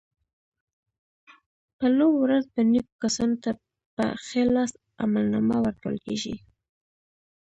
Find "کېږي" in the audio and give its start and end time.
6.05-6.35